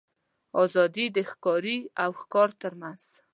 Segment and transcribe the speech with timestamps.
[0.63, 3.03] آزادي د ښکاري او ښکار تر منځ.